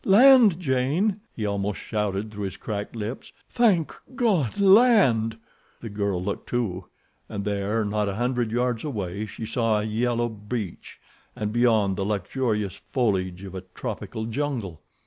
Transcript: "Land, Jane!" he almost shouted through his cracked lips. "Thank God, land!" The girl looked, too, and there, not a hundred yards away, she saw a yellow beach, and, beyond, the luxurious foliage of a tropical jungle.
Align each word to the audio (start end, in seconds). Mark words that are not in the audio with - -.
"Land, 0.03 0.59
Jane!" 0.59 1.21
he 1.35 1.45
almost 1.45 1.79
shouted 1.79 2.31
through 2.31 2.45
his 2.45 2.57
cracked 2.57 2.95
lips. 2.95 3.31
"Thank 3.51 3.93
God, 4.15 4.59
land!" 4.59 5.37
The 5.79 5.91
girl 5.91 6.23
looked, 6.23 6.49
too, 6.49 6.85
and 7.29 7.45
there, 7.45 7.85
not 7.85 8.09
a 8.09 8.15
hundred 8.15 8.49
yards 8.51 8.83
away, 8.83 9.27
she 9.27 9.45
saw 9.45 9.79
a 9.79 9.83
yellow 9.83 10.27
beach, 10.27 10.99
and, 11.35 11.53
beyond, 11.53 11.97
the 11.97 12.03
luxurious 12.03 12.73
foliage 12.77 13.43
of 13.43 13.53
a 13.53 13.61
tropical 13.75 14.25
jungle. 14.25 14.81